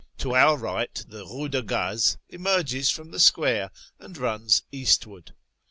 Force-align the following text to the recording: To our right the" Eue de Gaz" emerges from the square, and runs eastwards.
To 0.17 0.33
our 0.33 0.57
right 0.57 0.91
the" 1.09 1.23
Eue 1.31 1.47
de 1.51 1.61
Gaz" 1.61 2.17
emerges 2.29 2.89
from 2.89 3.11
the 3.11 3.19
square, 3.19 3.69
and 3.99 4.17
runs 4.17 4.63
eastwards. 4.71 5.29